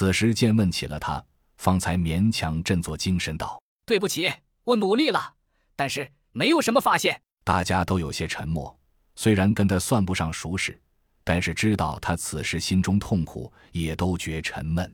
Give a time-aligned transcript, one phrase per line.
[0.00, 1.22] 此时见问起了他，
[1.58, 4.32] 方才勉强振作精神道：“对不起，
[4.64, 5.34] 我努力了，
[5.76, 8.74] 但是没有什么发现。”大家都有些沉默，
[9.14, 10.80] 虽然跟他算不上熟识，
[11.22, 14.90] 但是知道他此时心中痛苦，也都觉沉闷。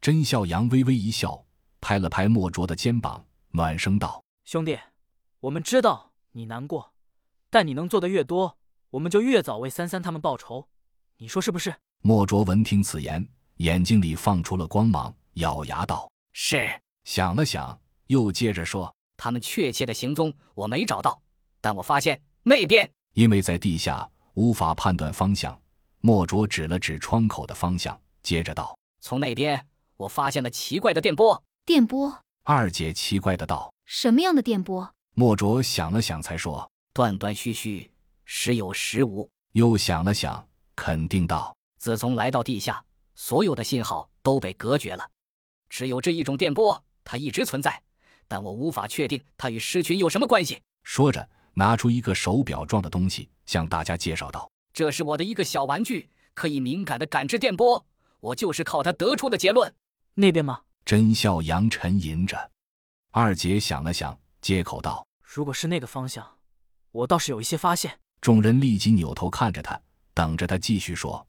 [0.00, 1.44] 甄笑阳微微一笑，
[1.80, 4.78] 拍了拍莫卓的肩膀，暖声道：“兄弟，
[5.40, 6.94] 我们知道你难过，
[7.50, 8.56] 但你能做的越多，
[8.90, 10.68] 我们就越早为三三他们报仇，
[11.16, 11.74] 你说是不是？”
[12.06, 13.26] 莫卓闻听此言，
[13.56, 16.68] 眼睛里放出了光芒，咬牙道：“是。”
[17.04, 21.20] 想了想，又接着说：“他们确切的行踪我没找到，
[21.60, 25.58] 但我发现那边，因为在地下无法判断方向。”
[26.00, 29.66] 莫卓指了指窗口的方向，接着道：“从那边。”
[29.96, 31.40] 我发现了奇怪的电波。
[31.64, 32.20] 电波？
[32.42, 37.90] 二姐奇怪的道：“什么样的电波？”莫卓想了想，才说：“断断续续，
[38.24, 45.08] 时有时无。”又想了想，肯定道：“自从来到地下，所有的信号都被隔绝了，
[45.68, 47.82] 只有这一种电波，它一直存在，
[48.26, 57.84] 但我无法确定它与狮群有什么关系。”说着，拿出一个手表状的东西，向大家介绍道：“这是我的一个小玩具，可以敏感的感知电波。
[58.20, 59.72] 我就是靠它得出的结论。”
[60.14, 60.60] 那边吗？
[60.84, 62.50] 甄笑阳沉吟着，
[63.10, 66.26] 二姐想了想，接口道：“如果是那个方向，
[66.90, 69.80] 我倒是有一些发现。”众人立即扭头看着他，
[70.12, 71.26] 等着他继续说。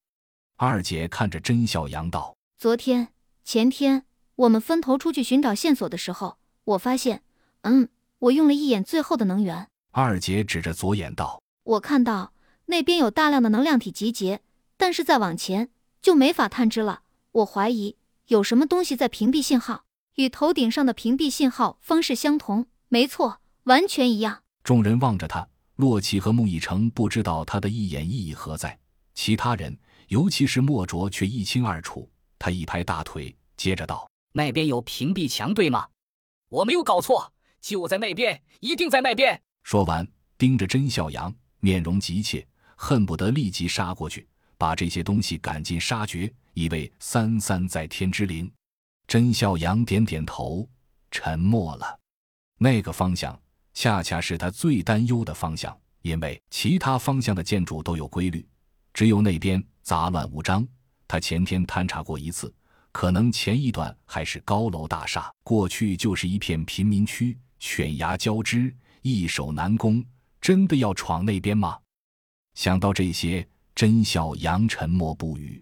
[0.57, 3.09] 二姐看着甄小阳道：“昨天、
[3.43, 7.23] 前天，我们分头出去寻找线索的时候，我发现，
[7.63, 7.89] 嗯，
[8.19, 12.31] 我用了一眼最后的能源。”二姐指着左眼道：“我看到
[12.67, 14.39] 那边有大量的能量体集结，
[14.77, 15.69] 但是再往前
[16.01, 17.01] 就没法探知了。
[17.31, 19.83] 我怀疑。”有什么东西在屏蔽信号？
[20.15, 22.65] 与头顶上的屏蔽信号方式相同。
[22.87, 24.41] 没错，完全一样。
[24.63, 28.79] 众人望着他，洛奇和穆以成不知道他的一眼意义何在，
[29.13, 32.09] 其他人，尤其是莫卓，却一清二楚。
[32.37, 35.87] 他一拍大腿，接着道：“那边有屏蔽墙，对吗？
[36.49, 42.45] 我没有搞错，就在那边，一定在那边。”说完，盯着甄笑阳，面容急切，
[42.75, 44.27] 恨不得立即杀过去，
[44.57, 46.31] 把这些东西赶尽杀绝。
[46.53, 48.49] 以为三三在天之灵，
[49.07, 50.65] 甄笑阳点点头，
[51.11, 51.99] 沉默了。
[52.57, 53.38] 那个方向
[53.73, 58.47] 恰恰是他最担忧的方向，因为其他方向的建筑都有规律，
[58.95, 60.66] 只有那边杂乱无章。
[61.06, 62.51] 他前天探查过一次，
[62.94, 70.01] 可能前一段还是高楼大厦，过去就是一片贫民区，犬牙交织，易守难攻。
[70.39, 71.78] 真的要闯那边吗？
[72.53, 73.45] 想到这些，
[73.75, 75.62] 甄笑杨沉默不语。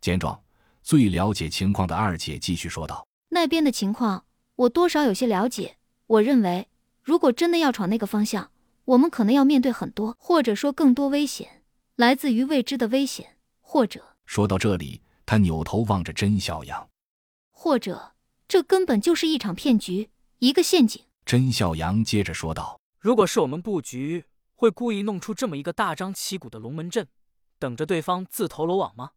[0.00, 0.40] 见状，
[0.80, 5.76] 最了解情况的二姐继续说道：“那边的情况，我多少有些了解。
[6.06, 6.68] 我认为，
[7.02, 8.52] 如果真的要闯那个方向，
[8.84, 11.59] 我们可能要面对很多，或者说更多危险，
[12.00, 16.88] 来自于未知的危险，或者……”说到这里，他扭头望着甄笑阳，
[17.50, 18.14] 或者
[18.48, 21.04] 这根本就是一场骗局，一个陷阱。
[21.26, 24.24] 甄笑阳接着说道：“如果是我们布局，
[24.54, 27.06] 会故意弄出这么一个大张旗鼓的龙门阵，
[27.58, 29.10] 等着对方自投罗网吗？”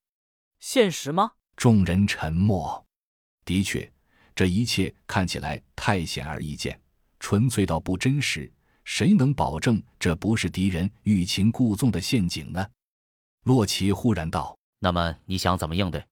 [0.60, 1.32] 现实吗？
[1.56, 2.86] 众人沉默。
[3.46, 3.94] 的确，
[4.36, 6.82] 这一切看起来太显而易见，
[7.22, 8.52] 纯粹到不真实。
[8.84, 12.66] 谁能保证这不是敌人欲擒故纵的陷阱呢？
[13.44, 16.04] 洛奇忽然道：“那么你想怎么应对？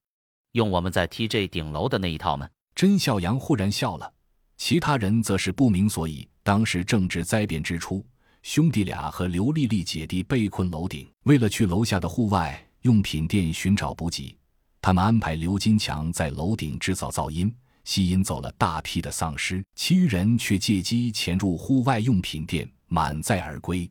[0.53, 4.13] 用我们在 TJ 顶楼的那一套吗？”甄笑阳忽然笑了，
[4.57, 6.27] 其他人则是不明所以。
[6.43, 8.03] 当时正值灾变之初，
[8.41, 14.35] 兄弟俩和刘丽丽姐弟被困楼顶，为了去楼下的户外用品店寻找补给。
[14.81, 17.53] 他们安排刘金强在楼顶制造噪音，
[17.83, 23.89] 吸引走了大批的丧尸，其余人却借机潜入户外用品店，满载而归。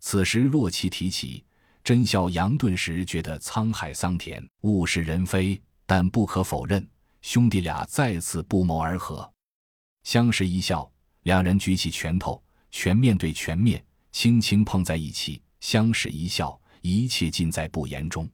[0.00, 1.44] 此时洛奇提起
[1.84, 5.60] 真笑阳，顿时觉得沧海桑田，物是人非。
[5.84, 6.88] 但不可否认，
[7.20, 9.30] 兄弟俩再次不谋而合，
[10.04, 10.90] 相视一笑，
[11.24, 18.26] 两人举起拳头，拳面对拳面，轻轻碰在一起，相视一笑，一切尽在不言中。